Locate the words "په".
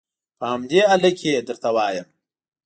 0.39-0.45